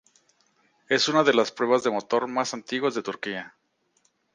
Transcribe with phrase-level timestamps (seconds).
[0.89, 3.53] Es una de las pruebas de motor más antiguas de Turquía.